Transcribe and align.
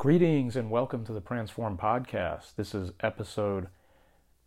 Greetings 0.00 0.56
and 0.56 0.70
welcome 0.70 1.04
to 1.04 1.12
the 1.12 1.20
Transform 1.20 1.76
Podcast. 1.76 2.54
This 2.56 2.74
is 2.74 2.90
episode 3.00 3.68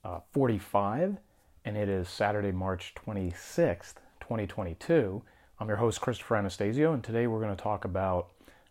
uh, 0.04 0.22
45, 0.32 1.18
and 1.64 1.78
it 1.78 1.88
is 1.88 2.10
Saturday, 2.10 2.52
March 2.52 2.96
26th, 2.96 3.94
2022. 4.20 5.22
I'm 5.60 5.68
your 5.68 5.78
host, 5.78 6.02
Christopher 6.02 6.38
Anastasio, 6.38 6.94
and 6.94 7.04
today 7.04 7.28
we're 7.28 7.40
going 7.40 7.56
to 7.56 7.62
talk 7.62 7.86
about 7.86 8.30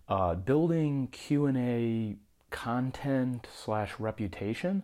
uh, 0.08 0.34
building 0.34 1.06
Q&A 1.12 2.16
content 2.50 3.46
slash 3.55 3.93
reputation 4.01 4.83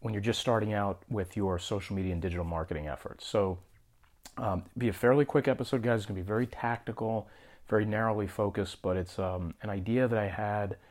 when 0.00 0.14
you're 0.14 0.22
just 0.22 0.40
starting 0.40 0.72
out 0.72 1.02
with 1.10 1.36
your 1.36 1.58
social 1.58 1.94
media 1.94 2.14
and 2.14 2.22
digital 2.22 2.46
marketing 2.46 2.88
efforts. 2.88 3.26
So, 3.26 3.58
um, 4.38 4.64
be 4.78 4.88
a 4.88 4.94
fairly 4.94 5.26
quick 5.26 5.46
episode, 5.46 5.82
guys. 5.82 5.98
It's 5.98 6.06
going 6.06 6.16
to 6.16 6.22
be 6.22 6.26
very 6.26 6.46
tactical, 6.46 7.28
very 7.68 7.84
narrowly 7.84 8.28
focused, 8.28 8.80
but 8.80 8.96
it's 8.96 9.18
um, 9.18 9.52
an 9.60 9.68
idea 9.68 10.08
that 10.08 10.18
I 10.18 10.28
had– 10.28 10.78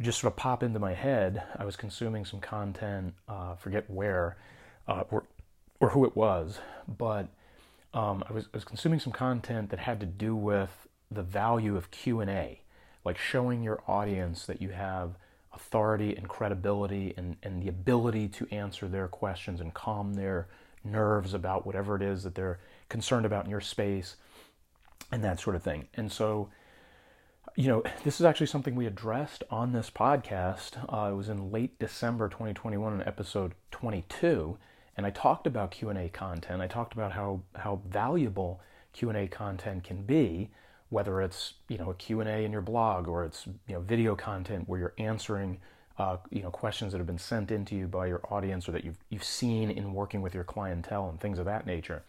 just 0.00 0.20
sort 0.20 0.32
of 0.32 0.36
pop 0.36 0.62
into 0.62 0.78
my 0.78 0.94
head. 0.94 1.42
I 1.56 1.64
was 1.64 1.76
consuming 1.76 2.24
some 2.24 2.40
content, 2.40 3.14
uh, 3.28 3.54
forget 3.56 3.88
where 3.90 4.36
uh, 4.86 5.04
or, 5.10 5.24
or 5.80 5.90
who 5.90 6.04
it 6.04 6.16
was, 6.16 6.60
but 6.86 7.28
um, 7.94 8.22
I, 8.28 8.32
was, 8.32 8.44
I 8.46 8.56
was 8.56 8.64
consuming 8.64 9.00
some 9.00 9.12
content 9.12 9.70
that 9.70 9.80
had 9.80 10.00
to 10.00 10.06
do 10.06 10.36
with 10.36 10.86
the 11.10 11.22
value 11.22 11.76
of 11.76 11.90
Q&A, 11.90 12.60
like 13.04 13.18
showing 13.18 13.62
your 13.62 13.82
audience 13.88 14.46
that 14.46 14.62
you 14.62 14.70
have 14.70 15.16
authority 15.52 16.14
and 16.14 16.28
credibility 16.28 17.14
and, 17.16 17.36
and 17.42 17.62
the 17.62 17.68
ability 17.68 18.28
to 18.28 18.46
answer 18.52 18.86
their 18.86 19.08
questions 19.08 19.60
and 19.60 19.74
calm 19.74 20.14
their 20.14 20.48
nerves 20.84 21.34
about 21.34 21.66
whatever 21.66 21.96
it 21.96 22.02
is 22.02 22.22
that 22.22 22.34
they're 22.34 22.60
concerned 22.88 23.26
about 23.26 23.44
in 23.44 23.50
your 23.50 23.60
space 23.60 24.16
and 25.10 25.24
that 25.24 25.40
sort 25.40 25.56
of 25.56 25.62
thing. 25.62 25.88
And 25.94 26.12
so 26.12 26.50
you 27.58 27.66
know, 27.66 27.82
this 28.04 28.20
is 28.20 28.24
actually 28.24 28.46
something 28.46 28.76
we 28.76 28.86
addressed 28.86 29.42
on 29.50 29.72
this 29.72 29.90
podcast. 29.90 30.76
Uh, 30.88 31.10
it 31.10 31.16
was 31.16 31.28
in 31.28 31.50
late 31.50 31.76
December 31.80 32.28
2021 32.28 32.92
in 32.92 33.02
episode 33.04 33.52
22, 33.72 34.56
and 34.96 35.04
I 35.04 35.10
talked 35.10 35.44
about 35.44 35.72
Q&A 35.72 36.08
content. 36.10 36.62
I 36.62 36.68
talked 36.68 36.92
about 36.92 37.10
how 37.10 37.40
how 37.56 37.80
valuable 37.88 38.60
Q&A 38.92 39.26
content 39.26 39.82
can 39.82 40.02
be, 40.02 40.50
whether 40.90 41.20
it's 41.20 41.54
you 41.66 41.78
know 41.78 41.90
a 41.90 41.94
Q&A 41.94 42.44
in 42.44 42.52
your 42.52 42.62
blog 42.62 43.08
or 43.08 43.24
it's 43.24 43.48
you 43.66 43.74
know 43.74 43.80
video 43.80 44.14
content 44.14 44.68
where 44.68 44.78
you're 44.78 44.94
answering 44.96 45.58
uh, 45.98 46.18
you 46.30 46.44
know 46.44 46.52
questions 46.52 46.92
that 46.92 46.98
have 46.98 47.08
been 47.08 47.18
sent 47.18 47.50
into 47.50 47.74
you 47.74 47.88
by 47.88 48.06
your 48.06 48.20
audience 48.30 48.68
or 48.68 48.72
that 48.72 48.84
you've 48.84 48.98
you've 49.08 49.24
seen 49.24 49.68
in 49.68 49.92
working 49.94 50.22
with 50.22 50.32
your 50.32 50.44
clientele 50.44 51.08
and 51.08 51.18
things 51.20 51.40
of 51.40 51.46
that 51.46 51.66
nature. 51.66 52.04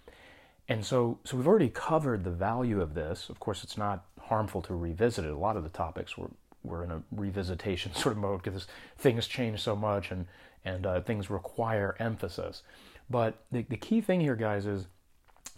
And 0.69 0.85
so, 0.85 1.17
so 1.23 1.35
we've 1.35 1.47
already 1.47 1.69
covered 1.69 2.23
the 2.23 2.29
value 2.29 2.79
of 2.79 2.93
this. 2.93 3.27
Of 3.29 3.39
course, 3.39 3.63
it's 3.63 3.75
not 3.75 4.05
harmful 4.29 4.61
to 4.63 4.75
revisit 4.75 5.25
it. 5.25 5.31
A 5.31 5.37
lot 5.37 5.57
of 5.57 5.63
the 5.63 5.69
topics 5.69 6.17
were 6.17 6.29
we're 6.63 6.83
in 6.83 6.91
a 6.91 7.01
revisitation 7.15 7.95
sort 7.95 8.15
of 8.15 8.17
mode 8.17 8.43
because 8.43 8.67
things 8.97 9.27
change 9.27 9.59
so 9.61 9.75
much 9.75 10.11
and 10.11 10.25
and 10.65 10.85
uh, 10.85 11.01
things 11.01 11.29
require 11.29 11.95
emphasis. 11.99 12.63
But 13.09 13.43
the, 13.51 13.63
the 13.63 13.77
key 13.77 14.01
thing 14.01 14.21
here, 14.21 14.35
guys, 14.35 14.65
is 14.65 14.87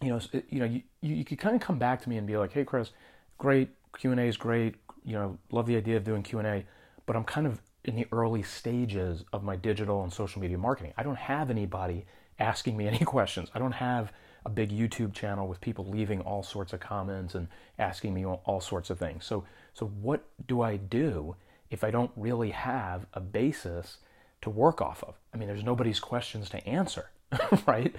you 0.01 0.09
know 0.09 0.19
you 0.49 0.59
know 0.59 0.65
you, 0.65 0.81
you, 1.01 1.25
could 1.25 1.39
kind 1.39 1.55
of 1.55 1.61
come 1.61 1.77
back 1.77 2.01
to 2.01 2.09
me 2.09 2.17
and 2.17 2.25
be 2.25 2.37
like, 2.37 2.53
hey, 2.53 2.63
Chris, 2.63 2.91
great 3.37 3.69
Q 3.97 4.11
and 4.11 4.19
A 4.19 4.23
is 4.23 4.37
great. 4.37 4.75
You 5.03 5.13
know, 5.13 5.37
love 5.51 5.65
the 5.65 5.75
idea 5.75 5.97
of 5.97 6.03
doing 6.03 6.23
Q 6.23 6.39
and 6.39 6.47
A, 6.47 6.65
but 7.05 7.15
I'm 7.15 7.23
kind 7.23 7.47
of 7.47 7.61
in 7.83 7.95
the 7.95 8.05
early 8.11 8.43
stages 8.43 9.25
of 9.33 9.43
my 9.43 9.55
digital 9.55 10.03
and 10.03 10.13
social 10.13 10.41
media 10.41 10.57
marketing. 10.57 10.93
I 10.97 11.03
don't 11.03 11.17
have 11.17 11.49
anybody 11.49 12.05
asking 12.41 12.75
me 12.75 12.87
any 12.93 12.99
questions. 12.99 13.49
I 13.55 13.59
don't 13.59 13.73
have 13.73 14.11
a 14.45 14.49
big 14.49 14.71
YouTube 14.71 15.13
channel 15.13 15.47
with 15.47 15.61
people 15.61 15.85
leaving 15.85 16.21
all 16.21 16.43
sorts 16.43 16.73
of 16.73 16.79
comments 16.79 17.35
and 17.35 17.47
asking 17.77 18.13
me 18.13 18.25
all, 18.25 18.61
sorts 18.61 18.89
of 18.89 18.97
things. 18.97 19.23
So, 19.23 19.45
so 19.73 19.85
what 19.85 20.25
do 20.47 20.61
I 20.61 20.77
do 20.77 21.35
if 21.69 21.83
I 21.83 21.91
don't 21.91 22.11
really 22.15 22.49
have 22.49 23.05
a 23.13 23.19
basis 23.19 23.97
to 24.41 24.49
work 24.49 24.81
off 24.81 25.03
of? 25.03 25.15
I 25.33 25.37
mean, 25.37 25.47
there's 25.47 25.63
nobody's 25.63 25.99
questions 25.99 26.49
to 26.49 26.67
answer, 26.67 27.11
right? 27.67 27.95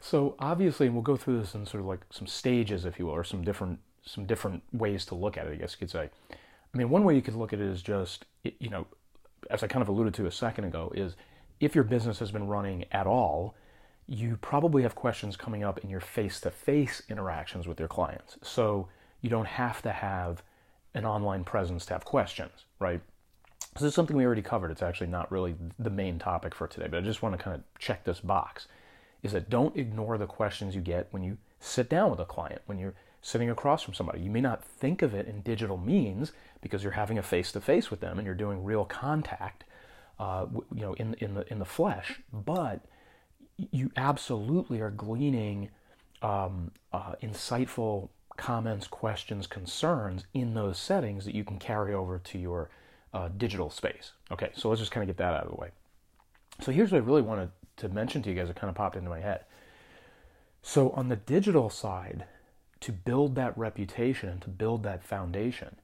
So 0.00 0.34
obviously, 0.38 0.86
and 0.86 0.96
we'll 0.96 1.02
go 1.02 1.16
through 1.16 1.40
this 1.40 1.54
in 1.54 1.64
sort 1.64 1.80
of 1.80 1.86
like 1.86 2.00
some 2.10 2.26
stages, 2.26 2.84
if 2.84 2.98
you 2.98 3.06
will, 3.06 3.14
or 3.14 3.24
some 3.24 3.42
different 3.42 3.78
some 4.06 4.26
different 4.26 4.62
ways 4.70 5.06
to 5.06 5.14
look 5.14 5.38
at 5.38 5.46
it. 5.46 5.52
I 5.52 5.56
guess 5.56 5.72
you 5.72 5.78
could 5.78 5.90
say. 5.90 6.10
I 6.30 6.76
mean, 6.76 6.90
one 6.90 7.04
way 7.04 7.14
you 7.14 7.22
could 7.22 7.36
look 7.36 7.54
at 7.54 7.60
it 7.60 7.66
is 7.66 7.80
just 7.80 8.26
you 8.42 8.68
know, 8.68 8.86
as 9.48 9.62
I 9.62 9.66
kind 9.66 9.80
of 9.80 9.88
alluded 9.88 10.12
to 10.14 10.26
a 10.26 10.30
second 10.30 10.64
ago, 10.64 10.92
is 10.94 11.14
if 11.60 11.74
your 11.74 11.84
business 11.84 12.18
has 12.18 12.30
been 12.30 12.48
running 12.48 12.84
at 12.92 13.06
all 13.06 13.54
you 14.06 14.38
probably 14.40 14.82
have 14.82 14.94
questions 14.94 15.36
coming 15.36 15.64
up 15.64 15.78
in 15.78 15.90
your 15.90 16.00
face 16.00 16.40
to 16.40 16.50
face 16.50 17.02
interactions 17.08 17.66
with 17.66 17.78
your 17.78 17.88
clients. 17.88 18.36
So 18.42 18.88
you 19.22 19.30
don't 19.30 19.46
have 19.46 19.80
to 19.82 19.92
have 19.92 20.42
an 20.94 21.04
online 21.06 21.44
presence 21.44 21.86
to 21.86 21.94
have 21.94 22.04
questions, 22.04 22.66
right? 22.78 23.00
So 23.76 23.84
this 23.84 23.90
is 23.90 23.94
something 23.94 24.16
we 24.16 24.24
already 24.24 24.42
covered. 24.42 24.70
It's 24.70 24.82
actually 24.82 25.06
not 25.08 25.32
really 25.32 25.56
the 25.78 25.90
main 25.90 26.18
topic 26.18 26.54
for 26.54 26.68
today, 26.68 26.86
but 26.88 26.98
I 26.98 27.00
just 27.00 27.22
want 27.22 27.36
to 27.36 27.42
kind 27.42 27.56
of 27.56 27.62
check 27.78 28.04
this 28.04 28.20
box. 28.20 28.68
Is 29.22 29.32
that 29.32 29.48
don't 29.48 29.76
ignore 29.76 30.18
the 30.18 30.26
questions 30.26 30.74
you 30.74 30.82
get 30.82 31.08
when 31.10 31.24
you 31.24 31.38
sit 31.58 31.88
down 31.88 32.10
with 32.10 32.20
a 32.20 32.26
client, 32.26 32.60
when 32.66 32.78
you're 32.78 32.94
sitting 33.24 33.48
across 33.48 33.82
from 33.82 33.94
somebody. 33.94 34.20
You 34.20 34.30
may 34.30 34.42
not 34.42 34.62
think 34.62 35.00
of 35.00 35.14
it 35.14 35.26
in 35.26 35.40
digital 35.40 35.78
means 35.78 36.32
because 36.60 36.82
you're 36.82 36.92
having 36.92 37.16
a 37.16 37.22
face 37.22 37.50
to 37.52 37.60
face 37.60 37.90
with 37.90 38.00
them 38.00 38.18
and 38.18 38.26
you're 38.26 38.34
doing 38.34 38.62
real 38.62 38.84
contact, 38.84 39.64
uh, 40.18 40.44
you 40.74 40.82
know, 40.82 40.92
in 40.94 41.14
in 41.14 41.34
the 41.34 41.50
in 41.50 41.58
the 41.58 41.64
flesh, 41.64 42.20
but 42.32 42.84
you 43.56 43.90
absolutely 43.96 44.80
are 44.80 44.90
gleaning 44.90 45.70
um, 46.22 46.70
uh, 46.92 47.14
insightful 47.22 48.08
comments, 48.36 48.86
questions, 48.86 49.46
concerns 49.46 50.24
in 50.34 50.54
those 50.54 50.78
settings 50.78 51.24
that 51.24 51.34
you 51.34 51.44
can 51.44 51.58
carry 51.58 51.94
over 51.94 52.18
to 52.18 52.38
your 52.38 52.70
uh, 53.12 53.28
digital 53.36 53.70
space. 53.70 54.12
Okay, 54.30 54.50
so 54.54 54.68
let's 54.68 54.80
just 54.80 54.90
kind 54.90 55.02
of 55.02 55.08
get 55.08 55.18
that 55.18 55.34
out 55.34 55.44
of 55.44 55.50
the 55.50 55.60
way. 55.60 55.70
So 56.60 56.72
here's 56.72 56.90
what 56.90 56.98
I 56.98 57.04
really 57.04 57.22
wanted 57.22 57.50
to 57.76 57.88
mention 57.88 58.22
to 58.22 58.30
you 58.30 58.36
guys 58.36 58.48
that 58.48 58.56
kind 58.56 58.68
of 58.70 58.74
popped 58.74 58.96
into 58.96 59.10
my 59.10 59.20
head. 59.20 59.44
So 60.62 60.90
on 60.90 61.08
the 61.08 61.16
digital 61.16 61.70
side, 61.70 62.24
to 62.80 62.92
build 62.92 63.34
that 63.34 63.56
reputation 63.56 64.28
and 64.28 64.42
to 64.42 64.48
build 64.48 64.82
that 64.82 65.04
foundation, 65.04 65.76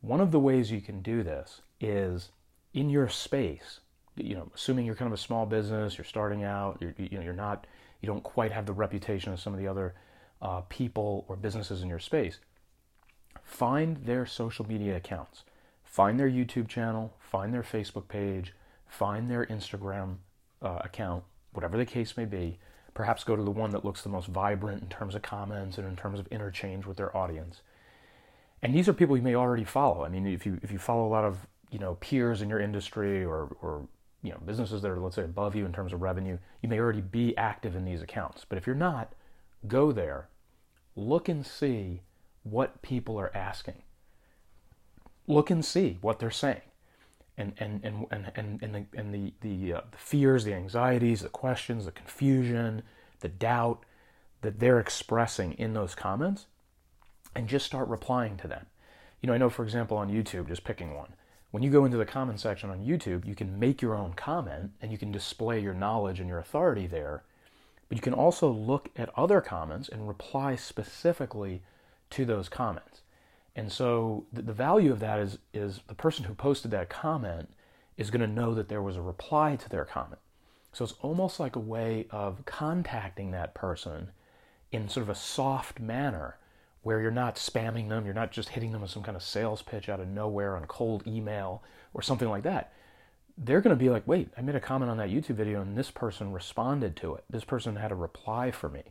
one 0.00 0.20
of 0.20 0.30
the 0.30 0.40
ways 0.40 0.70
you 0.70 0.80
can 0.80 1.02
do 1.02 1.22
this 1.22 1.60
is 1.80 2.30
in 2.72 2.90
your 2.90 3.08
space, 3.08 3.80
you 4.16 4.34
know, 4.34 4.50
assuming 4.54 4.86
you're 4.86 4.94
kind 4.94 5.12
of 5.12 5.18
a 5.18 5.22
small 5.22 5.46
business, 5.46 5.96
you're 5.96 6.04
starting 6.04 6.44
out, 6.44 6.78
you're, 6.80 6.94
you 6.98 7.18
know, 7.18 7.24
you're 7.24 7.32
not, 7.32 7.66
you 8.00 8.06
don't 8.06 8.22
quite 8.22 8.52
have 8.52 8.66
the 8.66 8.72
reputation 8.72 9.32
of 9.32 9.40
some 9.40 9.52
of 9.52 9.58
the 9.58 9.68
other 9.68 9.94
uh, 10.42 10.62
people 10.68 11.24
or 11.28 11.36
businesses 11.36 11.82
in 11.82 11.88
your 11.88 11.98
space. 11.98 12.38
Find 13.42 13.98
their 14.04 14.26
social 14.26 14.66
media 14.66 14.96
accounts, 14.96 15.44
find 15.84 16.18
their 16.18 16.30
YouTube 16.30 16.68
channel, 16.68 17.14
find 17.18 17.52
their 17.52 17.62
Facebook 17.62 18.08
page, 18.08 18.54
find 18.86 19.30
their 19.30 19.46
Instagram 19.46 20.16
uh, 20.62 20.78
account, 20.82 21.24
whatever 21.52 21.76
the 21.76 21.86
case 21.86 22.16
may 22.16 22.24
be. 22.24 22.58
Perhaps 22.92 23.24
go 23.24 23.36
to 23.36 23.42
the 23.42 23.50
one 23.50 23.70
that 23.70 23.84
looks 23.84 24.02
the 24.02 24.08
most 24.08 24.26
vibrant 24.26 24.82
in 24.82 24.88
terms 24.88 25.14
of 25.14 25.22
comments 25.22 25.78
and 25.78 25.86
in 25.86 25.96
terms 25.96 26.18
of 26.18 26.26
interchange 26.28 26.86
with 26.86 26.96
their 26.96 27.16
audience. 27.16 27.62
And 28.62 28.74
these 28.74 28.88
are 28.88 28.92
people 28.92 29.16
you 29.16 29.22
may 29.22 29.34
already 29.34 29.64
follow. 29.64 30.04
I 30.04 30.08
mean, 30.08 30.26
if 30.26 30.44
you 30.44 30.58
if 30.62 30.70
you 30.70 30.78
follow 30.78 31.06
a 31.06 31.08
lot 31.08 31.24
of 31.24 31.46
you 31.70 31.78
know 31.78 31.94
peers 31.94 32.42
in 32.42 32.48
your 32.50 32.60
industry 32.60 33.24
or 33.24 33.48
or 33.62 33.86
you 34.22 34.30
know 34.30 34.38
businesses 34.44 34.82
that 34.82 34.90
are 34.90 34.98
let's 34.98 35.16
say 35.16 35.22
above 35.22 35.54
you 35.54 35.64
in 35.64 35.72
terms 35.72 35.92
of 35.92 36.02
revenue 36.02 36.38
you 36.62 36.68
may 36.68 36.78
already 36.78 37.00
be 37.00 37.36
active 37.36 37.74
in 37.74 37.84
these 37.84 38.02
accounts. 38.02 38.44
But 38.48 38.58
if 38.58 38.66
you're 38.66 38.76
not 38.76 39.14
go 39.66 39.92
there. 39.92 40.28
Look 40.96 41.28
and 41.28 41.46
see 41.46 42.02
what 42.42 42.82
people 42.82 43.18
are 43.18 43.34
asking. 43.34 43.82
Look 45.26 45.50
and 45.50 45.64
see 45.64 45.98
what 46.00 46.18
they're 46.18 46.30
saying. 46.30 46.62
And 47.36 47.52
and 47.58 47.80
and 47.84 48.06
and 48.10 48.32
and, 48.34 48.62
and 48.62 48.74
the 48.74 48.98
and 48.98 49.14
the 49.14 49.32
the, 49.40 49.74
uh, 49.74 49.80
the 49.90 49.98
fears 49.98 50.44
the 50.44 50.54
anxieties 50.54 51.20
the 51.20 51.28
questions 51.28 51.86
the 51.86 51.92
confusion 51.92 52.82
the 53.20 53.28
doubt 53.28 53.84
that 54.42 54.60
they're 54.60 54.80
expressing 54.80 55.52
in 55.52 55.72
those 55.72 55.94
comments 55.94 56.46
and 57.34 57.48
just 57.48 57.66
start 57.66 57.88
replying 57.88 58.36
to 58.38 58.48
them. 58.48 58.66
You 59.20 59.28
know 59.28 59.34
i 59.34 59.38
know 59.38 59.50
for 59.50 59.64
example 59.64 59.96
on 59.98 60.10
youtube 60.10 60.48
just 60.48 60.64
picking 60.64 60.94
one 60.94 61.12
when 61.50 61.62
you 61.62 61.70
go 61.70 61.84
into 61.84 61.96
the 61.96 62.06
comment 62.06 62.38
section 62.38 62.70
on 62.70 62.84
YouTube, 62.84 63.26
you 63.26 63.34
can 63.34 63.58
make 63.58 63.82
your 63.82 63.94
own 63.94 64.12
comment 64.14 64.70
and 64.80 64.92
you 64.92 64.98
can 64.98 65.10
display 65.10 65.60
your 65.60 65.74
knowledge 65.74 66.20
and 66.20 66.28
your 66.28 66.38
authority 66.38 66.86
there. 66.86 67.24
But 67.88 67.98
you 67.98 68.02
can 68.02 68.14
also 68.14 68.48
look 68.48 68.90
at 68.96 69.10
other 69.16 69.40
comments 69.40 69.88
and 69.88 70.06
reply 70.06 70.54
specifically 70.54 71.62
to 72.10 72.24
those 72.24 72.48
comments. 72.48 73.00
And 73.56 73.72
so 73.72 74.26
the, 74.32 74.52
value 74.52 74.92
of 74.92 75.00
that 75.00 75.18
is, 75.18 75.38
is 75.52 75.80
the 75.88 75.94
person 75.94 76.24
who 76.24 76.34
posted 76.34 76.70
that 76.70 76.88
comment 76.88 77.52
is 77.96 78.10
going 78.10 78.20
to 78.20 78.26
know 78.28 78.54
that 78.54 78.68
there 78.68 78.80
was 78.80 78.96
a 78.96 79.02
reply 79.02 79.56
to 79.56 79.68
their 79.68 79.84
comment. 79.84 80.20
So 80.72 80.84
it's 80.84 80.94
almost 81.02 81.40
like 81.40 81.56
a 81.56 81.60
way 81.60 82.06
of 82.10 82.44
contacting 82.46 83.32
that 83.32 83.54
person 83.54 84.12
in 84.70 84.88
sort 84.88 85.02
of 85.02 85.10
a 85.10 85.16
soft 85.16 85.80
manner 85.80 86.36
where 86.82 87.00
you're 87.00 87.10
not 87.10 87.36
spamming 87.36 87.88
them, 87.88 88.04
you're 88.04 88.14
not 88.14 88.32
just 88.32 88.50
hitting 88.50 88.72
them 88.72 88.80
with 88.80 88.90
some 88.90 89.02
kind 89.02 89.16
of 89.16 89.22
sales 89.22 89.62
pitch 89.62 89.88
out 89.88 90.00
of 90.00 90.08
nowhere 90.08 90.56
on 90.56 90.62
a 90.62 90.66
cold 90.66 91.06
email 91.06 91.62
or 91.92 92.02
something 92.02 92.28
like 92.28 92.42
that. 92.42 92.72
They're 93.36 93.60
going 93.60 93.76
to 93.76 93.82
be 93.82 93.90
like, 93.90 94.06
wait, 94.06 94.28
I 94.36 94.42
made 94.42 94.54
a 94.54 94.60
comment 94.60 94.90
on 94.90 94.98
that 94.98 95.10
YouTube 95.10 95.36
video 95.36 95.60
and 95.60 95.76
this 95.76 95.90
person 95.90 96.32
responded 96.32 96.96
to 96.96 97.14
it. 97.14 97.24
This 97.28 97.44
person 97.44 97.76
had 97.76 97.92
a 97.92 97.96
reply 97.96 98.50
for 98.50 98.68
me. 98.68 98.82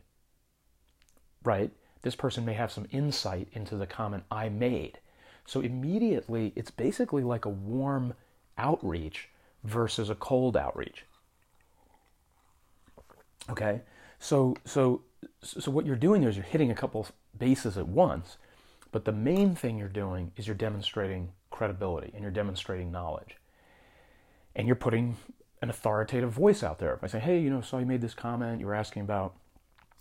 Right? 1.44 1.70
This 2.02 2.14
person 2.14 2.44
may 2.44 2.54
have 2.54 2.72
some 2.72 2.86
insight 2.90 3.48
into 3.52 3.76
the 3.76 3.86
comment 3.86 4.24
I 4.30 4.48
made. 4.48 4.98
So 5.46 5.60
immediately, 5.60 6.52
it's 6.54 6.70
basically 6.70 7.22
like 7.22 7.44
a 7.44 7.50
warm 7.50 8.14
outreach 8.56 9.28
versus 9.64 10.10
a 10.10 10.14
cold 10.14 10.56
outreach. 10.56 11.04
Okay? 13.48 13.82
So 14.18 14.54
so 14.64 15.02
so 15.42 15.70
what 15.70 15.86
you're 15.86 15.96
doing 15.96 16.22
is 16.22 16.36
you're 16.36 16.44
hitting 16.44 16.70
a 16.70 16.74
couple 16.74 17.06
bases 17.38 17.76
at 17.76 17.88
once, 17.88 18.36
but 18.92 19.04
the 19.04 19.12
main 19.12 19.54
thing 19.54 19.78
you're 19.78 19.88
doing 19.88 20.32
is 20.36 20.46
you're 20.46 20.56
demonstrating 20.56 21.32
credibility 21.50 22.10
and 22.14 22.22
you're 22.22 22.30
demonstrating 22.30 22.90
knowledge. 22.90 23.36
And 24.54 24.66
you're 24.66 24.76
putting 24.76 25.16
an 25.62 25.70
authoritative 25.70 26.30
voice 26.30 26.62
out 26.62 26.78
there 26.78 26.96
by 26.96 27.06
saying, 27.06 27.24
"Hey, 27.24 27.40
you 27.40 27.50
know, 27.50 27.60
saw 27.60 27.78
you 27.78 27.86
made 27.86 28.00
this 28.00 28.14
comment. 28.14 28.60
You 28.60 28.66
were 28.66 28.74
asking 28.74 29.02
about, 29.02 29.34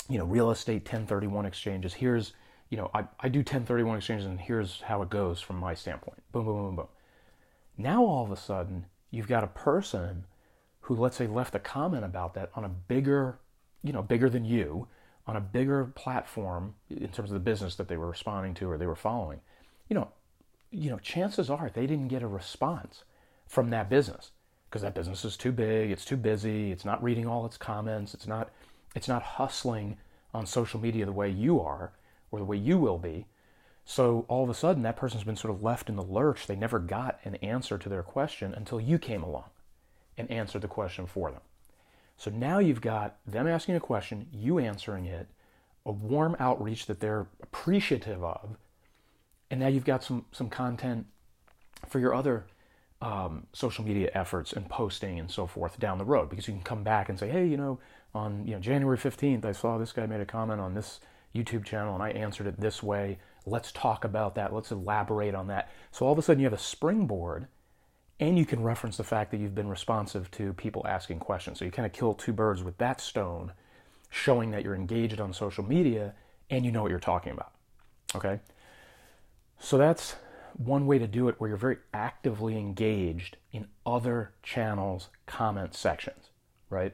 you 0.09 0.17
know, 0.17 0.25
real 0.25 0.51
estate 0.51 0.83
1031 0.83 1.45
exchanges. 1.45 1.93
Here's, 1.93 2.33
you 2.69 2.77
know, 2.77 2.89
I, 2.93 3.05
I 3.19 3.29
do 3.29 3.39
1031 3.39 3.97
exchanges, 3.97 4.25
and 4.25 4.39
here's 4.39 4.81
how 4.81 5.01
it 5.01 5.09
goes 5.09 5.41
from 5.41 5.57
my 5.57 5.73
standpoint. 5.73 6.21
Boom, 6.31 6.45
boom, 6.45 6.55
boom, 6.55 6.75
boom. 6.77 6.87
Now 7.77 8.03
all 8.03 8.25
of 8.25 8.31
a 8.31 8.37
sudden, 8.37 8.85
you've 9.11 9.27
got 9.27 9.43
a 9.43 9.47
person 9.47 10.25
who, 10.81 10.95
let's 10.95 11.17
say, 11.17 11.27
left 11.27 11.55
a 11.55 11.59
comment 11.59 12.03
about 12.03 12.33
that 12.33 12.51
on 12.55 12.63
a 12.63 12.69
bigger, 12.69 13.39
you 13.83 13.93
know, 13.93 14.01
bigger 14.01 14.29
than 14.29 14.45
you, 14.45 14.87
on 15.27 15.35
a 15.35 15.41
bigger 15.41 15.85
platform 15.85 16.75
in 16.89 17.09
terms 17.09 17.29
of 17.29 17.33
the 17.33 17.39
business 17.39 17.75
that 17.75 17.87
they 17.87 17.97
were 17.97 18.09
responding 18.09 18.53
to 18.55 18.69
or 18.69 18.77
they 18.77 18.87
were 18.87 18.95
following. 18.95 19.39
You 19.87 19.95
know, 19.95 20.09
you 20.71 20.89
know, 20.89 20.99
chances 20.99 21.49
are 21.49 21.69
they 21.73 21.87
didn't 21.87 22.07
get 22.07 22.23
a 22.23 22.27
response 22.27 23.03
from 23.47 23.69
that 23.71 23.89
business 23.89 24.31
because 24.69 24.81
that 24.83 24.95
business 24.95 25.25
is 25.25 25.35
too 25.35 25.51
big, 25.51 25.91
it's 25.91 26.05
too 26.05 26.17
busy, 26.17 26.71
it's 26.71 26.85
not 26.85 27.03
reading 27.03 27.27
all 27.27 27.45
its 27.45 27.57
comments, 27.57 28.13
it's 28.13 28.27
not 28.27 28.51
it's 28.95 29.07
not 29.07 29.21
hustling 29.21 29.97
on 30.33 30.45
social 30.45 30.79
media 30.79 31.05
the 31.05 31.11
way 31.11 31.29
you 31.29 31.59
are 31.59 31.91
or 32.31 32.39
the 32.39 32.45
way 32.45 32.57
you 32.57 32.77
will 32.77 32.97
be. 32.97 33.25
So 33.85 34.25
all 34.27 34.43
of 34.43 34.49
a 34.49 34.53
sudden 34.53 34.83
that 34.83 34.97
person's 34.97 35.23
been 35.23 35.35
sort 35.35 35.53
of 35.53 35.63
left 35.63 35.89
in 35.89 35.95
the 35.95 36.03
lurch. 36.03 36.45
They 36.45 36.55
never 36.55 36.79
got 36.79 37.19
an 37.23 37.35
answer 37.35 37.77
to 37.77 37.89
their 37.89 38.03
question 38.03 38.53
until 38.53 38.79
you 38.79 38.99
came 38.99 39.23
along 39.23 39.49
and 40.17 40.29
answered 40.29 40.61
the 40.61 40.67
question 40.67 41.07
for 41.07 41.31
them. 41.31 41.41
So 42.19 42.29
now 42.29 42.59
you've 42.59 42.81
got 42.81 43.15
them 43.25 43.47
asking 43.47 43.75
a 43.75 43.79
question, 43.79 44.27
you 44.33 44.59
answering 44.59 45.05
it, 45.05 45.29
a 45.85 45.91
warm 45.93 46.35
outreach 46.37 46.85
that 46.87 46.99
they're 46.99 47.27
appreciative 47.41 48.21
of, 48.21 48.57
and 49.49 49.61
now 49.61 49.67
you've 49.67 49.85
got 49.85 50.03
some 50.03 50.25
some 50.33 50.49
content 50.49 51.05
for 51.87 51.99
your 51.99 52.13
other 52.13 52.45
um, 53.01 53.47
social 53.53 53.85
media 53.85 54.11
efforts 54.13 54.51
and 54.51 54.67
posting 54.67 55.17
and 55.17 55.31
so 55.31 55.47
forth 55.47 55.79
down 55.79 55.97
the 55.97 56.03
road 56.03 56.29
because 56.29 56.45
you 56.45 56.53
can 56.53 56.61
come 56.61 56.83
back 56.83 57.07
and 57.07 57.17
say, 57.17 57.29
hey, 57.29 57.47
you 57.47 57.55
know, 57.55 57.79
on 58.13 58.45
you 58.45 58.53
know 58.53 58.59
January 58.59 58.97
15th, 58.97 59.45
I 59.45 59.53
saw 59.53 59.77
this 59.77 59.93
guy 59.93 60.05
made 60.05 60.19
a 60.19 60.25
comment 60.25 60.59
on 60.59 60.73
this 60.73 60.99
YouTube 61.33 61.63
channel 61.63 61.93
and 61.93 62.03
I 62.03 62.09
answered 62.09 62.47
it 62.47 62.59
this 62.59 62.83
way. 62.83 63.17
Let's 63.45 63.71
talk 63.71 64.03
about 64.03 64.35
that. 64.35 64.53
Let's 64.53 64.71
elaborate 64.71 65.35
on 65.35 65.47
that. 65.47 65.71
So 65.91 66.05
all 66.05 66.11
of 66.11 66.19
a 66.19 66.21
sudden 66.21 66.41
you 66.41 66.47
have 66.47 66.53
a 66.53 66.61
springboard 66.61 67.47
and 68.19 68.37
you 68.37 68.45
can 68.45 68.61
reference 68.61 68.97
the 68.97 69.03
fact 69.03 69.31
that 69.31 69.37
you've 69.37 69.55
been 69.55 69.69
responsive 69.69 70.29
to 70.31 70.53
people 70.53 70.85
asking 70.85 71.19
questions. 71.19 71.59
So 71.59 71.65
you 71.65 71.71
kind 71.71 71.85
of 71.85 71.93
kill 71.93 72.13
two 72.13 72.33
birds 72.33 72.63
with 72.63 72.77
that 72.79 72.99
stone, 72.99 73.53
showing 74.09 74.51
that 74.51 74.63
you're 74.63 74.75
engaged 74.75 75.19
on 75.19 75.33
social 75.33 75.63
media 75.63 76.13
and 76.49 76.65
you 76.65 76.71
know 76.71 76.81
what 76.81 76.91
you're 76.91 76.99
talking 76.99 77.31
about. 77.31 77.51
Okay? 78.15 78.39
So 79.59 79.77
that's 79.77 80.15
one 80.57 80.87
way 80.87 80.99
to 80.99 81.07
do 81.07 81.29
it 81.29 81.35
where 81.37 81.47
you're 81.47 81.57
very 81.57 81.77
actively 81.93 82.57
engaged 82.57 83.37
in 83.51 83.67
other 83.85 84.33
channels' 84.43 85.09
comment 85.25 85.73
sections, 85.73 86.29
right? 86.69 86.93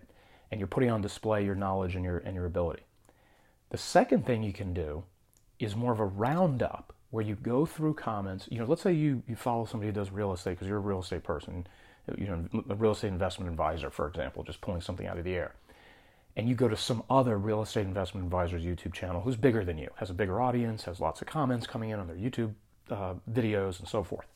And 0.51 0.60
you're 0.60 0.68
putting 0.68 0.92
on 0.92 1.01
display 1.01 1.44
your 1.44 1.56
knowledge 1.56 1.95
and 1.95 2.04
your 2.04 2.19
and 2.19 2.36
your 2.36 2.45
ability. 2.45 2.83
The 3.69 3.78
second 3.78 4.25
thing 4.25 4.44
you 4.44 4.54
can 4.54 4.74
do 4.74 5.04
is 5.60 5.75
more 5.75 5.92
of 5.92 6.00
a 6.00 6.06
roundup 6.06 6.94
where 7.16 7.24
you 7.24 7.36
go 7.36 7.66
through 7.66 7.94
comments. 7.94 8.46
You 8.52 8.60
know, 8.60 8.66
let's 8.66 8.82
say 8.82 8.92
you, 8.92 9.24
you 9.26 9.38
follow 9.38 9.64
somebody 9.64 9.88
who 9.88 9.94
does 9.94 10.12
real 10.12 10.34
estate 10.34 10.52
because 10.52 10.68
you're 10.68 10.80
a 10.80 10.82
real 10.82 11.00
estate 11.00 11.24
person, 11.24 11.66
you 12.18 12.28
know, 12.28 12.46
a 12.70 12.76
real 12.76 12.92
estate 12.92 13.08
investment 13.08 13.50
advisor, 13.50 13.90
for 13.90 14.06
example, 14.10 14.44
just 14.44 14.60
pulling 14.60 14.82
something 14.82 15.08
out 15.08 15.18
of 15.18 15.24
the 15.24 15.34
air. 15.34 15.56
And 16.36 16.50
you 16.50 16.56
go 16.56 16.68
to 16.68 16.76
some 16.76 17.04
other 17.10 17.38
real 17.38 17.62
estate 17.62 17.86
investment 17.86 18.26
advisor's 18.26 18.64
YouTube 18.64 18.92
channel 18.92 19.22
who's 19.22 19.38
bigger 19.38 19.64
than 19.64 19.78
you, 19.78 19.90
has 19.96 20.10
a 20.10 20.14
bigger 20.14 20.42
audience, 20.42 20.84
has 20.84 21.00
lots 21.00 21.22
of 21.22 21.28
comments 21.28 21.66
coming 21.66 21.92
in 21.92 22.02
on 22.02 22.08
their 22.08 22.18
YouTube 22.18 22.54
uh, 22.92 23.14
videos 23.32 23.80
and 23.80 23.88
so 23.88 24.04
forth. 24.04 24.28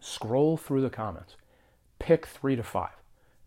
Scroll 0.00 0.56
through 0.56 0.80
the 0.80 0.88
comments. 0.88 1.36
Pick 1.98 2.24
three 2.24 2.56
to 2.56 2.62
five. 2.62 2.96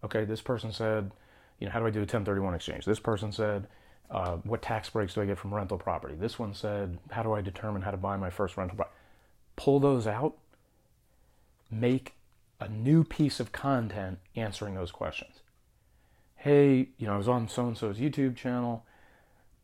Okay, 0.04 0.26
this 0.26 0.42
person 0.42 0.72
said, 0.72 1.10
you 1.58 1.66
know, 1.66 1.72
how 1.72 1.80
do 1.80 1.88
I 1.88 1.90
do 1.90 2.00
a 2.00 2.02
1031 2.02 2.54
exchange? 2.54 2.86
This 2.86 3.00
person 3.00 3.32
said, 3.32 3.66
uh, 4.12 4.38
what 4.44 4.62
tax 4.62 4.90
breaks 4.90 5.14
do 5.14 5.22
I 5.22 5.26
get 5.26 5.38
from 5.38 5.54
rental 5.54 5.78
property? 5.78 6.16
This 6.16 6.38
one 6.38 6.54
said, 6.54 6.98
how 7.12 7.24
do 7.24 7.34
I 7.34 7.42
determine 7.42 7.82
how 7.82 7.92
to 7.92 7.98
buy 7.98 8.18
my 8.18 8.30
first 8.30 8.58
rental 8.58 8.78
property? 8.78 8.96
Pull 9.56 9.80
those 9.80 10.08
out. 10.08 10.36
Make 11.72 12.14
a 12.60 12.70
new 12.70 13.04
piece 13.04 13.40
of 13.40 13.52
content 13.52 14.20
answering 14.36 14.76
those 14.76 14.92
questions. 14.92 15.42
Hey, 16.36 16.90
you 16.98 17.08
know, 17.08 17.14
I 17.14 17.18
was 17.18 17.28
on 17.28 17.48
so 17.48 17.68
and 17.68 17.78
so's 17.78 17.98
YouTube 17.98 18.36
channel. 18.36 18.86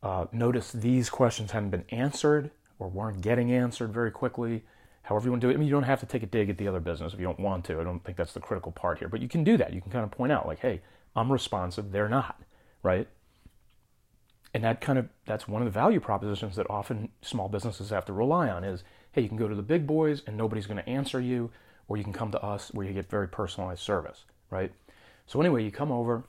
Uh, 0.02 0.26
notice 0.32 0.72
these 0.72 1.08
questions 1.08 1.52
hadn't 1.52 1.70
been 1.70 1.84
answered 1.90 2.50
or 2.78 2.88
weren't 2.88 3.20
getting 3.20 3.52
answered 3.52 3.92
very 3.92 4.10
quickly. 4.10 4.64
However, 5.02 5.26
you 5.26 5.30
want 5.30 5.40
to 5.42 5.46
do 5.46 5.50
it. 5.50 5.54
I 5.54 5.56
mean, 5.58 5.68
you 5.68 5.72
don't 5.72 5.84
have 5.84 6.00
to 6.00 6.06
take 6.06 6.22
a 6.22 6.26
dig 6.26 6.50
at 6.50 6.58
the 6.58 6.66
other 6.68 6.80
business 6.80 7.12
if 7.12 7.20
you 7.20 7.26
don't 7.26 7.40
want 7.40 7.64
to. 7.66 7.80
I 7.80 7.84
don't 7.84 8.02
think 8.04 8.16
that's 8.16 8.32
the 8.32 8.40
critical 8.40 8.72
part 8.72 8.98
here, 8.98 9.08
but 9.08 9.20
you 9.20 9.28
can 9.28 9.44
do 9.44 9.56
that. 9.56 9.72
You 9.72 9.80
can 9.80 9.92
kind 9.92 10.04
of 10.04 10.10
point 10.10 10.32
out, 10.32 10.46
like, 10.46 10.58
hey, 10.60 10.80
I'm 11.14 11.30
responsive, 11.30 11.92
they're 11.92 12.08
not, 12.08 12.40
right? 12.82 13.08
And 14.54 14.64
that 14.64 14.80
kind 14.80 14.98
of 14.98 15.08
that's 15.26 15.48
one 15.48 15.62
of 15.62 15.66
the 15.66 15.72
value 15.72 16.00
propositions 16.00 16.56
that 16.56 16.68
often 16.68 17.08
small 17.22 17.48
businesses 17.48 17.90
have 17.90 18.04
to 18.06 18.12
rely 18.12 18.50
on 18.50 18.64
is, 18.64 18.84
hey, 19.12 19.22
you 19.22 19.28
can 19.28 19.38
go 19.38 19.48
to 19.48 19.54
the 19.54 19.62
big 19.62 19.86
boys 19.86 20.22
and 20.26 20.36
nobody's 20.36 20.66
going 20.66 20.78
to 20.78 20.88
answer 20.88 21.20
you, 21.20 21.50
or 21.88 21.96
you 21.96 22.04
can 22.04 22.12
come 22.12 22.30
to 22.32 22.42
us 22.42 22.70
where 22.72 22.86
you 22.86 22.92
get 22.92 23.08
very 23.08 23.28
personalized 23.28 23.80
service, 23.80 24.24
right? 24.50 24.72
So 25.26 25.40
anyway, 25.40 25.64
you 25.64 25.70
come 25.70 25.90
over, 25.90 26.24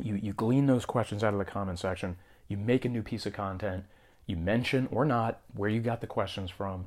you 0.00 0.14
you 0.14 0.32
glean 0.32 0.66
those 0.66 0.84
questions 0.84 1.24
out 1.24 1.32
of 1.32 1.38
the 1.38 1.44
comment 1.44 1.78
section, 1.78 2.16
you 2.48 2.56
make 2.56 2.84
a 2.84 2.88
new 2.88 3.02
piece 3.02 3.26
of 3.26 3.32
content, 3.32 3.84
you 4.26 4.36
mention 4.36 4.88
or 4.90 5.04
not 5.04 5.40
where 5.54 5.70
you 5.70 5.80
got 5.80 6.00
the 6.00 6.06
questions 6.06 6.50
from, 6.50 6.86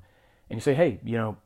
and 0.50 0.58
you 0.58 0.62
say, 0.62 0.74
hey, 0.74 1.00
you 1.04 1.18
know, 1.18 1.38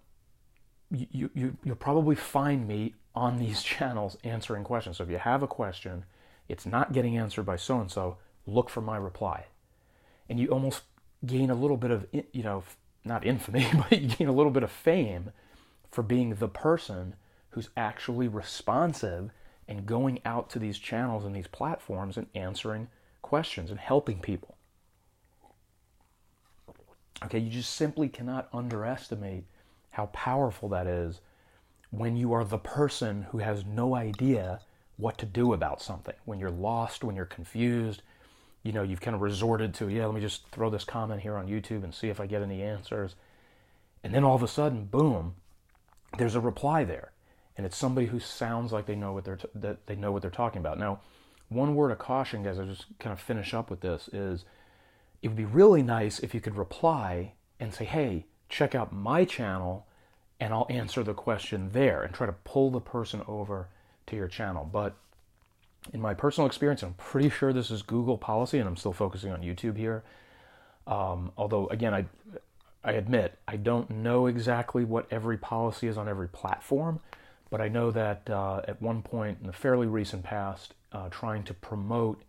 you, 0.91 1.29
you, 1.33 1.57
you'll 1.63 1.75
probably 1.75 2.15
find 2.15 2.67
me 2.67 2.95
on 3.15 3.37
these 3.37 3.63
channels 3.63 4.17
answering 4.23 4.63
questions. 4.63 4.97
So 4.97 5.03
if 5.03 5.09
you 5.09 5.17
have 5.17 5.43
a 5.43 5.47
question, 5.47 6.05
it's 6.47 6.65
not 6.65 6.93
getting 6.93 7.17
answered 7.17 7.43
by 7.43 7.57
so 7.57 7.79
and 7.79 7.91
so, 7.91 8.17
look 8.49 8.69
for 8.69 8.81
my 8.81 8.97
reply. 8.97 9.45
And 10.27 10.39
you 10.39 10.47
almost 10.47 10.83
gain 11.25 11.49
a 11.49 11.55
little 11.55 11.77
bit 11.77 11.91
of, 11.91 12.07
you 12.11 12.43
know, 12.43 12.63
not 13.05 13.25
infamy, 13.25 13.67
but 13.73 13.91
you 13.91 14.07
gain 14.07 14.27
a 14.27 14.33
little 14.33 14.51
bit 14.51 14.63
of 14.63 14.71
fame 14.71 15.31
for 15.91 16.03
being 16.03 16.35
the 16.35 16.47
person 16.47 17.15
who's 17.51 17.69
actually 17.75 18.27
responsive 18.27 19.31
and 19.67 19.85
going 19.85 20.19
out 20.25 20.49
to 20.49 20.59
these 20.59 20.79
channels 20.79 21.25
and 21.25 21.35
these 21.35 21.47
platforms 21.47 22.17
and 22.17 22.27
answering 22.35 22.87
questions 23.21 23.69
and 23.69 23.79
helping 23.79 24.19
people. 24.19 24.55
Okay, 27.23 27.39
you 27.39 27.49
just 27.49 27.73
simply 27.75 28.07
cannot 28.07 28.47
underestimate 28.53 29.43
how 29.91 30.07
powerful 30.07 30.69
that 30.69 30.87
is 30.87 31.19
when 31.91 32.15
you 32.15 32.31
are 32.33 32.43
the 32.43 32.57
person 32.57 33.23
who 33.31 33.39
has 33.39 33.65
no 33.65 33.95
idea 33.95 34.61
what 34.97 35.17
to 35.17 35.25
do 35.25 35.53
about 35.53 35.81
something. 35.81 36.15
When 36.25 36.39
you're 36.39 36.51
lost, 36.51 37.03
when 37.03 37.15
you're 37.15 37.25
confused, 37.25 38.01
you 38.63 38.71
know, 38.71 38.83
you've 38.83 39.01
kind 39.01 39.15
of 39.15 39.21
resorted 39.21 39.73
to, 39.75 39.89
yeah, 39.89 40.05
let 40.05 40.15
me 40.15 40.21
just 40.21 40.47
throw 40.49 40.69
this 40.69 40.83
comment 40.83 41.21
here 41.21 41.35
on 41.35 41.47
YouTube 41.47 41.83
and 41.83 41.93
see 41.93 42.09
if 42.09 42.19
I 42.19 42.25
get 42.25 42.41
any 42.41 42.61
answers. 42.61 43.15
And 44.03 44.13
then 44.13 44.23
all 44.23 44.35
of 44.35 44.43
a 44.43 44.47
sudden, 44.47 44.85
boom, 44.85 45.35
there's 46.17 46.35
a 46.35 46.39
reply 46.39 46.83
there. 46.83 47.11
And 47.55 47.65
it's 47.65 47.77
somebody 47.77 48.07
who 48.07 48.19
sounds 48.19 48.71
like 48.71 48.85
they 48.85 48.95
know 48.95 49.13
what 49.13 49.25
they're 49.25 49.35
t- 49.35 49.47
that 49.55 49.85
they 49.87 49.95
know 49.95 50.11
what 50.11 50.21
they're 50.21 50.31
talking 50.31 50.59
about. 50.59 50.79
Now, 50.79 51.01
one 51.49 51.75
word 51.75 51.91
of 51.91 51.99
caution, 51.99 52.43
guys, 52.43 52.59
I 52.59 52.65
just 52.65 52.85
kind 52.99 53.11
of 53.11 53.19
finish 53.19 53.53
up 53.53 53.69
with 53.69 53.81
this 53.81 54.09
is 54.13 54.45
it 55.21 55.27
would 55.27 55.37
be 55.37 55.45
really 55.45 55.83
nice 55.83 56.19
if 56.19 56.33
you 56.33 56.39
could 56.39 56.55
reply 56.55 57.33
and 57.59 57.73
say, 57.73 57.85
hey, 57.85 58.25
check 58.47 58.75
out 58.75 58.93
my 58.93 59.25
channel 59.25 59.85
and 60.39 60.53
I'll 60.53 60.67
answer 60.69 61.03
the 61.03 61.13
question 61.13 61.71
there 61.73 62.01
and 62.01 62.13
try 62.13 62.25
to 62.25 62.33
pull 62.33 62.71
the 62.71 62.79
person 62.79 63.21
over 63.27 63.67
to 64.07 64.15
your 64.15 64.29
channel. 64.29 64.67
But 64.71 64.95
in 65.93 66.01
my 66.01 66.13
personal 66.13 66.47
experience, 66.47 66.83
I'm 66.83 66.93
pretty 66.93 67.29
sure 67.29 67.53
this 67.53 67.71
is 67.71 67.81
Google 67.81 68.17
policy, 68.17 68.59
and 68.59 68.67
I'm 68.67 68.77
still 68.77 68.93
focusing 68.93 69.31
on 69.31 69.41
YouTube 69.41 69.77
here. 69.77 70.03
Um, 70.85 71.31
although, 71.37 71.67
again, 71.67 71.93
I, 71.93 72.05
I 72.83 72.93
admit 72.93 73.37
I 73.47 73.57
don't 73.57 73.89
know 73.89 74.27
exactly 74.27 74.83
what 74.83 75.07
every 75.11 75.37
policy 75.37 75.87
is 75.87 75.97
on 75.97 76.07
every 76.07 76.27
platform, 76.27 76.99
but 77.49 77.61
I 77.61 77.67
know 77.67 77.91
that 77.91 78.29
uh, 78.29 78.61
at 78.67 78.81
one 78.81 79.01
point 79.01 79.39
in 79.41 79.47
the 79.47 79.53
fairly 79.53 79.87
recent 79.87 80.23
past, 80.23 80.73
uh, 80.91 81.09
trying 81.09 81.43
to 81.43 81.53
promote 81.53 82.23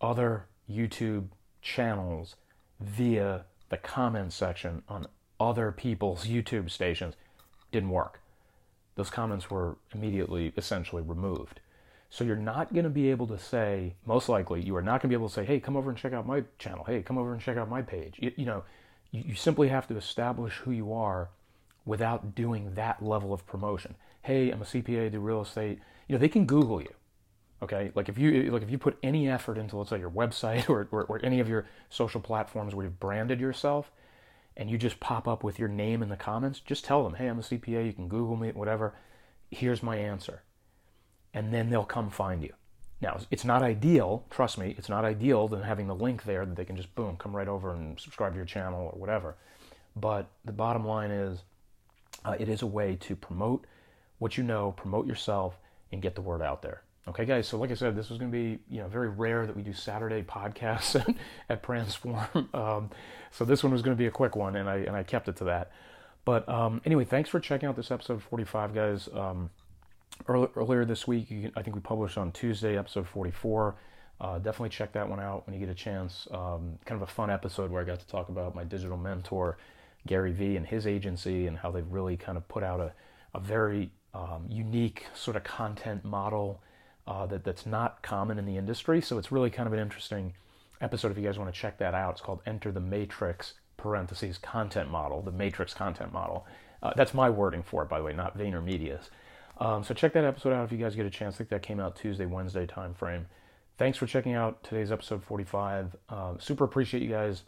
other 0.00 0.46
YouTube 0.70 1.28
channels 1.60 2.36
via 2.80 3.44
the 3.68 3.76
comment 3.76 4.32
section 4.32 4.82
on 4.88 5.06
other 5.38 5.72
people's 5.72 6.26
YouTube 6.26 6.70
stations 6.70 7.14
didn't 7.70 7.90
work. 7.90 8.20
Those 8.94 9.10
comments 9.10 9.50
were 9.50 9.76
immediately 9.94 10.52
essentially 10.56 11.02
removed. 11.02 11.60
So 12.12 12.24
you're 12.24 12.36
not 12.36 12.74
going 12.74 12.84
to 12.84 12.90
be 12.90 13.10
able 13.10 13.26
to 13.28 13.38
say, 13.38 13.94
most 14.04 14.28
likely, 14.28 14.60
you 14.60 14.76
are 14.76 14.82
not 14.82 15.00
going 15.00 15.08
to 15.08 15.08
be 15.08 15.14
able 15.14 15.30
to 15.30 15.34
say, 15.34 15.46
hey, 15.46 15.58
come 15.58 15.78
over 15.78 15.88
and 15.88 15.98
check 15.98 16.12
out 16.12 16.26
my 16.26 16.44
channel. 16.58 16.84
Hey, 16.84 17.00
come 17.00 17.16
over 17.16 17.32
and 17.32 17.40
check 17.40 17.56
out 17.56 17.70
my 17.70 17.80
page. 17.80 18.16
You, 18.18 18.30
you 18.36 18.44
know, 18.44 18.64
you, 19.12 19.22
you 19.28 19.34
simply 19.34 19.68
have 19.68 19.88
to 19.88 19.96
establish 19.96 20.58
who 20.58 20.72
you 20.72 20.92
are 20.92 21.30
without 21.86 22.34
doing 22.34 22.74
that 22.74 23.02
level 23.02 23.32
of 23.32 23.46
promotion. 23.46 23.94
Hey, 24.20 24.50
I'm 24.50 24.60
a 24.60 24.66
CPA, 24.66 25.10
do 25.10 25.20
real 25.20 25.40
estate. 25.40 25.78
You 26.06 26.14
know, 26.14 26.18
they 26.18 26.28
can 26.28 26.44
Google 26.44 26.82
you. 26.82 26.92
Okay, 27.62 27.92
like 27.94 28.10
if 28.10 28.18
you 28.18 28.50
like 28.50 28.62
if 28.62 28.70
you 28.70 28.76
put 28.76 28.98
any 29.02 29.30
effort 29.30 29.56
into 29.56 29.78
let's 29.78 29.88
say 29.88 29.98
your 29.98 30.10
website 30.10 30.68
or, 30.68 30.88
or, 30.90 31.04
or 31.04 31.24
any 31.24 31.40
of 31.40 31.48
your 31.48 31.66
social 31.88 32.20
platforms 32.20 32.74
where 32.74 32.84
you've 32.84 33.00
branded 33.00 33.40
yourself, 33.40 33.90
and 34.54 34.68
you 34.68 34.76
just 34.76 35.00
pop 35.00 35.26
up 35.26 35.42
with 35.42 35.58
your 35.58 35.68
name 35.68 36.02
in 36.02 36.10
the 36.10 36.16
comments, 36.16 36.60
just 36.60 36.84
tell 36.84 37.04
them, 37.04 37.14
hey, 37.14 37.28
I'm 37.28 37.38
a 37.38 37.42
CPA. 37.42 37.86
You 37.86 37.94
can 37.94 38.08
Google 38.08 38.36
me, 38.36 38.50
whatever. 38.50 38.92
Here's 39.50 39.82
my 39.82 39.96
answer, 39.96 40.42
and 41.34 41.52
then 41.52 41.70
they'll 41.70 41.84
come 41.84 42.10
find 42.10 42.42
you. 42.42 42.52
Now, 43.00 43.18
it's 43.30 43.44
not 43.44 43.62
ideal, 43.62 44.24
trust 44.30 44.58
me, 44.58 44.74
it's 44.78 44.88
not 44.88 45.04
ideal 45.04 45.48
than 45.48 45.62
having 45.62 45.88
the 45.88 45.94
link 45.94 46.22
there 46.22 46.46
that 46.46 46.54
they 46.54 46.64
can 46.64 46.76
just 46.76 46.94
boom, 46.94 47.16
come 47.16 47.34
right 47.34 47.48
over 47.48 47.74
and 47.74 47.98
subscribe 47.98 48.32
to 48.32 48.36
your 48.36 48.46
channel 48.46 48.90
or 48.92 48.98
whatever. 48.98 49.34
But 49.96 50.28
the 50.44 50.52
bottom 50.52 50.86
line 50.86 51.10
is, 51.10 51.42
uh, 52.24 52.36
it 52.38 52.48
is 52.48 52.62
a 52.62 52.66
way 52.66 52.96
to 53.00 53.16
promote 53.16 53.66
what 54.18 54.38
you 54.38 54.44
know, 54.44 54.72
promote 54.72 55.06
yourself, 55.06 55.58
and 55.90 56.00
get 56.00 56.14
the 56.14 56.20
word 56.20 56.42
out 56.42 56.62
there. 56.62 56.82
Okay, 57.08 57.24
guys. 57.24 57.48
So, 57.48 57.58
like 57.58 57.72
I 57.72 57.74
said, 57.74 57.96
this 57.96 58.08
was 58.08 58.18
going 58.18 58.30
to 58.30 58.36
be 58.36 58.60
you 58.70 58.80
know 58.80 58.86
very 58.86 59.08
rare 59.08 59.46
that 59.46 59.56
we 59.56 59.62
do 59.62 59.72
Saturday 59.72 60.22
podcasts 60.22 60.94
at, 61.48 61.64
at. 61.64 62.54
Um, 62.54 62.90
so 63.32 63.44
this 63.44 63.64
one 63.64 63.72
was 63.72 63.82
going 63.82 63.96
to 63.96 63.98
be 63.98 64.06
a 64.06 64.10
quick 64.10 64.36
one, 64.36 64.56
and 64.56 64.68
I 64.68 64.76
and 64.76 64.94
I 64.94 65.02
kept 65.02 65.28
it 65.28 65.36
to 65.36 65.44
that. 65.44 65.72
But 66.24 66.48
um, 66.48 66.80
anyway, 66.84 67.04
thanks 67.04 67.28
for 67.28 67.40
checking 67.40 67.68
out 67.68 67.74
this 67.74 67.90
episode 67.90 68.22
45, 68.22 68.74
guys. 68.74 69.08
Um, 69.12 69.50
earlier 70.28 70.84
this 70.84 71.06
week, 71.06 71.28
I 71.56 71.62
think 71.62 71.74
we 71.74 71.80
published 71.80 72.18
on 72.18 72.32
Tuesday, 72.32 72.78
episode 72.78 73.06
44. 73.06 73.74
Uh, 74.20 74.38
definitely 74.38 74.68
check 74.68 74.92
that 74.92 75.08
one 75.08 75.18
out 75.18 75.46
when 75.46 75.54
you 75.54 75.60
get 75.60 75.68
a 75.68 75.74
chance. 75.74 76.28
Um, 76.30 76.78
kind 76.84 77.00
of 77.00 77.02
a 77.02 77.12
fun 77.12 77.30
episode 77.30 77.70
where 77.70 77.82
I 77.82 77.84
got 77.84 77.98
to 77.98 78.06
talk 78.06 78.28
about 78.28 78.54
my 78.54 78.64
digital 78.64 78.96
mentor, 78.96 79.58
Gary 80.06 80.32
Vee, 80.32 80.56
and 80.56 80.66
his 80.66 80.86
agency, 80.86 81.46
and 81.46 81.58
how 81.58 81.70
they've 81.70 81.90
really 81.90 82.16
kind 82.16 82.38
of 82.38 82.46
put 82.48 82.62
out 82.62 82.80
a, 82.80 82.92
a 83.34 83.40
very 83.40 83.90
um, 84.14 84.46
unique 84.48 85.06
sort 85.14 85.36
of 85.36 85.44
content 85.44 86.04
model 86.04 86.62
uh, 87.06 87.26
that, 87.26 87.44
that's 87.44 87.66
not 87.66 88.02
common 88.02 88.38
in 88.38 88.46
the 88.46 88.56
industry. 88.56 89.00
So 89.00 89.18
it's 89.18 89.32
really 89.32 89.50
kind 89.50 89.66
of 89.66 89.72
an 89.72 89.80
interesting 89.80 90.34
episode 90.80 91.10
if 91.10 91.18
you 91.18 91.24
guys 91.24 91.38
want 91.38 91.52
to 91.52 91.60
check 91.60 91.78
that 91.78 91.94
out. 91.94 92.12
It's 92.12 92.20
called 92.20 92.42
Enter 92.46 92.70
the 92.70 92.80
Matrix, 92.80 93.54
parentheses, 93.76 94.38
content 94.38 94.90
model, 94.90 95.22
the 95.22 95.32
Matrix 95.32 95.74
content 95.74 96.12
model. 96.12 96.46
Uh, 96.82 96.92
that's 96.96 97.14
my 97.14 97.30
wording 97.30 97.62
for 97.62 97.82
it, 97.82 97.88
by 97.88 97.98
the 97.98 98.04
way, 98.04 98.12
not 98.12 98.36
VaynerMedia's. 98.36 99.10
Um, 99.58 99.84
so 99.84 99.94
check 99.94 100.12
that 100.14 100.24
episode 100.24 100.52
out 100.52 100.64
if 100.64 100.72
you 100.72 100.78
guys 100.78 100.94
get 100.94 101.06
a 101.06 101.10
chance. 101.10 101.36
I 101.36 101.38
think 101.38 101.50
that 101.50 101.62
came 101.62 101.80
out 101.80 101.96
Tuesday, 101.96 102.26
Wednesday 102.26 102.66
time 102.66 102.94
frame. 102.94 103.26
Thanks 103.78 103.98
for 103.98 104.06
checking 104.06 104.34
out 104.34 104.62
today's 104.62 104.92
episode 104.92 105.22
45. 105.22 105.96
Uh, 106.08 106.34
super 106.38 106.64
appreciate 106.64 107.02
you 107.02 107.08
guys 107.08 107.42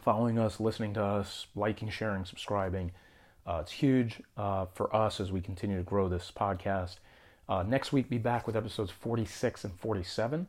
following 0.00 0.38
us, 0.38 0.60
listening 0.60 0.94
to 0.94 1.02
us, 1.02 1.46
liking, 1.54 1.90
sharing, 1.90 2.24
subscribing. 2.24 2.92
Uh, 3.46 3.58
it's 3.62 3.72
huge 3.72 4.22
uh, 4.36 4.66
for 4.66 4.94
us 4.94 5.20
as 5.20 5.32
we 5.32 5.40
continue 5.40 5.76
to 5.76 5.82
grow 5.82 6.08
this 6.08 6.32
podcast. 6.34 6.96
Uh, 7.48 7.62
next 7.62 7.92
week, 7.92 8.08
be 8.08 8.18
back 8.18 8.46
with 8.46 8.56
episodes 8.56 8.90
46 8.90 9.64
and 9.64 9.74
47. 9.80 10.46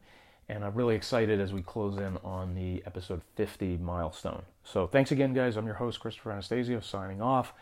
And 0.49 0.65
I'm 0.65 0.73
really 0.73 0.95
excited 0.95 1.39
as 1.39 1.53
we 1.53 1.61
close 1.61 1.97
in 1.97 2.17
on 2.23 2.53
the 2.55 2.83
episode 2.85 3.21
50 3.35 3.77
milestone. 3.77 4.43
So 4.63 4.85
thanks 4.85 5.11
again, 5.11 5.33
guys. 5.33 5.55
I'm 5.55 5.65
your 5.65 5.75
host, 5.75 5.99
Christopher 5.99 6.31
Anastasio, 6.31 6.79
signing 6.81 7.21
off. 7.21 7.53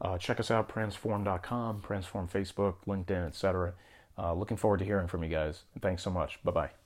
Uh, 0.00 0.18
check 0.18 0.38
us 0.40 0.50
out, 0.50 0.68
transform.com, 0.68 1.82
transform 1.82 2.28
Facebook, 2.28 2.74
LinkedIn, 2.86 3.26
etc. 3.26 3.74
Uh, 4.18 4.34
looking 4.34 4.56
forward 4.56 4.78
to 4.78 4.84
hearing 4.84 5.08
from 5.08 5.22
you 5.22 5.30
guys. 5.30 5.62
Thanks 5.80 6.02
so 6.02 6.10
much. 6.10 6.42
Bye 6.44 6.52
bye. 6.52 6.85